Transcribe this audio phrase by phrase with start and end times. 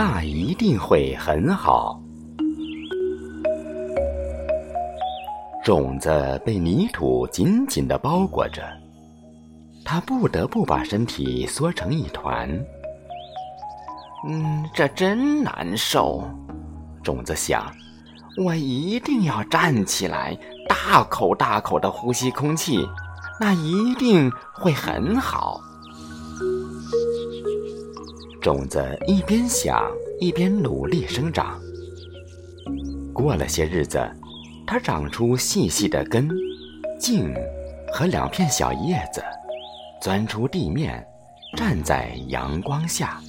[0.00, 2.00] 那一定会很好。
[5.64, 8.62] 种子被泥土紧紧地包裹着，
[9.84, 12.48] 它不得不把身体缩成一团。
[14.28, 16.22] 嗯，这真难受。
[17.02, 17.66] 种子想，
[18.36, 20.38] 我一定要站起来，
[20.68, 22.86] 大口大口地呼吸空气，
[23.40, 25.60] 那一定会很好。
[28.48, 29.86] 种子一边想，
[30.18, 31.60] 一边努力生长。
[33.12, 34.00] 过了些日子。
[34.66, 36.30] 它长出细细的根、
[36.98, 37.30] 茎
[37.92, 39.22] 和两片小叶子，
[40.00, 41.06] 钻出地面，
[41.58, 43.20] 站在阳光下。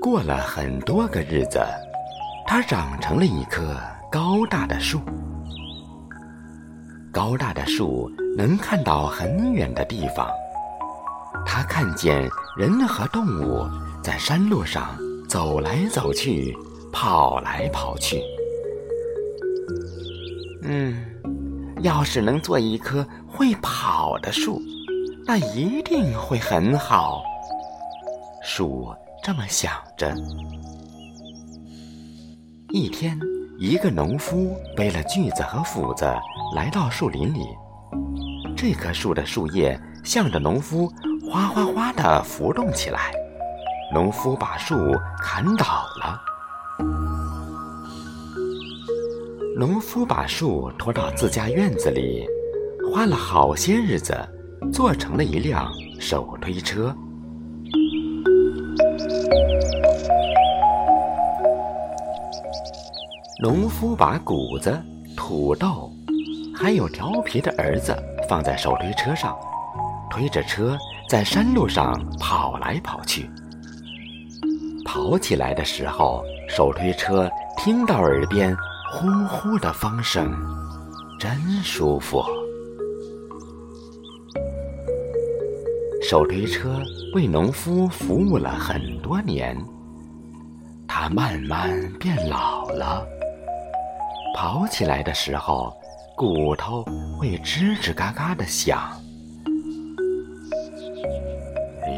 [0.00, 1.60] 过了很多个日子，
[2.46, 3.76] 它长成了一棵
[4.10, 4.98] 高大的树。
[7.12, 10.26] 高大的树能看到很远的地方，
[11.46, 13.66] 它看见人和动物
[14.02, 14.98] 在山路上
[15.28, 16.56] 走来走去，
[16.92, 18.22] 跑来跑去。
[20.62, 20.96] 嗯，
[21.82, 24.60] 要是能做一棵会跑的树，
[25.26, 27.22] 那一定会很好。
[28.42, 30.14] 树这么想着。
[32.70, 33.18] 一天，
[33.58, 36.04] 一个农夫背了锯子和斧子
[36.54, 37.40] 来到树林里，
[38.56, 40.92] 这棵树的树叶向着农夫
[41.30, 43.12] 哗哗哗地浮动起来，
[43.92, 44.74] 农夫把树
[45.20, 46.18] 砍倒了。
[49.54, 52.26] 农夫把树拖到自家院子里，
[52.90, 54.16] 花了好些日子，
[54.72, 55.70] 做成了一辆
[56.00, 56.94] 手推车。
[63.42, 64.82] 农夫把谷子、
[65.14, 65.92] 土豆，
[66.56, 67.94] 还有调皮的儿子
[68.28, 69.36] 放在手推车上，
[70.10, 70.76] 推着车
[71.08, 73.30] 在山路上跑来跑去。
[74.84, 78.56] 跑起来的时候，手推车听到耳边。
[78.90, 80.32] 呼呼的风声，
[81.20, 81.30] 真
[81.62, 82.24] 舒服。
[86.02, 86.80] 手推车
[87.14, 89.54] 为农夫服务了很多年，
[90.86, 91.70] 它慢慢
[92.00, 93.06] 变老了。
[94.34, 95.70] 跑起来的时候，
[96.16, 96.82] 骨头
[97.18, 98.90] 会吱吱嘎嘎的响。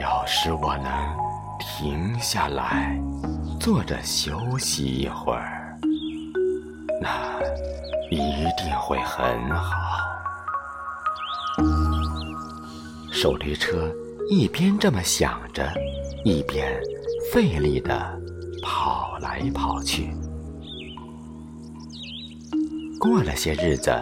[0.00, 0.90] 要是我能
[1.58, 2.98] 停下来，
[3.60, 5.78] 坐着休息一会儿。
[7.02, 7.38] 那
[8.10, 8.16] 一
[8.56, 9.76] 定会很好。
[13.12, 13.92] 手推车
[14.30, 15.70] 一边这么想着，
[16.24, 16.80] 一边
[17.30, 18.18] 费力的
[18.62, 20.14] 跑来跑去。
[22.98, 23.92] 过了些日子，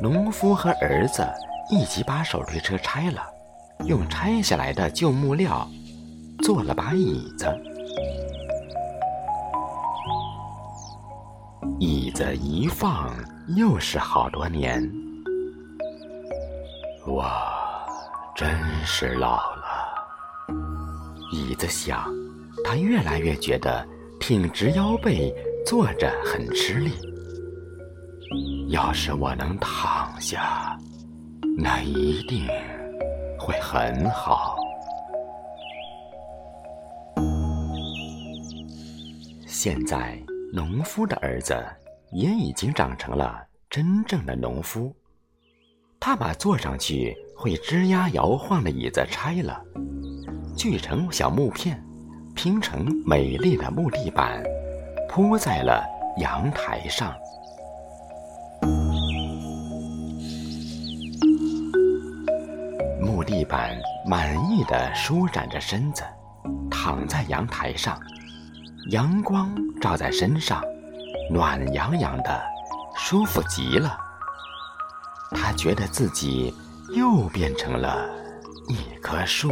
[0.00, 1.26] 农夫和儿子
[1.70, 3.22] 一起把手推车拆了，
[3.86, 5.68] 用拆下来的旧木料
[6.42, 7.46] 做了把椅子。
[11.78, 13.12] 椅子一放，
[13.56, 14.82] 又是好多年。
[17.06, 17.24] 我
[18.36, 18.48] 真
[18.84, 19.64] 是老了。
[21.32, 22.08] 椅子想，
[22.64, 23.84] 他越来越觉得
[24.20, 25.34] 挺直腰背
[25.66, 26.92] 坐着很吃力。
[28.68, 30.78] 要是我能躺下，
[31.58, 32.46] 那一定
[33.42, 34.56] 会很好。
[39.46, 40.16] 现在。
[40.54, 41.56] 农夫的儿子
[42.10, 44.94] 也已经长成了真正的农夫，
[45.98, 49.58] 他把坐上去会吱呀摇晃的椅子拆了，
[50.54, 51.82] 锯成小木片，
[52.34, 54.44] 拼成美丽的木地板，
[55.08, 55.82] 铺在了
[56.18, 57.16] 阳台上。
[63.32, 66.02] 地板满意的舒展着身子，
[66.70, 67.98] 躺在阳台上。
[68.90, 69.50] 阳光
[69.80, 70.62] 照在身上，
[71.30, 72.42] 暖洋洋的，
[72.94, 73.96] 舒服极了。
[75.30, 76.54] 他觉得自己
[76.94, 78.06] 又变成了
[78.68, 79.50] 一棵树。